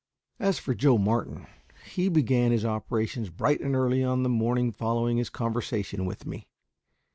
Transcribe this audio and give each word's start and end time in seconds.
As 0.39 0.57
for 0.57 0.73
Joe 0.73 0.97
Martin, 0.97 1.45
he 1.85 2.09
began 2.09 2.49
his 2.51 2.65
operations 2.65 3.29
bright 3.29 3.59
and 3.61 3.75
early 3.75 4.03
on 4.03 4.23
the 4.23 4.29
morning 4.29 4.71
following 4.71 5.17
his 5.17 5.29
conversation 5.29 6.07
with 6.07 6.25
me. 6.25 6.47